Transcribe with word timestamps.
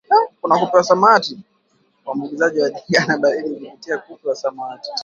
uambukizaji 2.05 2.61
wa 2.61 2.69
ndigana 2.69 3.17
baridi 3.17 3.49
kupitia 3.65 3.97
kwa 3.97 4.15
kupe 4.15 4.29
wa 4.29 4.35
samawati 4.35 4.91